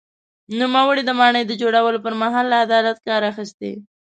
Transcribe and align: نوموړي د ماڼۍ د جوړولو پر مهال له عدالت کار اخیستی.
نوموړي 0.59 1.01
د 1.05 1.11
ماڼۍ 1.19 1.43
د 1.47 1.51
جوړولو 1.61 2.03
پر 2.05 2.13
مهال 2.21 2.45
له 2.49 2.57
عدالت 2.65 2.97
کار 3.07 3.21
اخیستی. 3.31 3.73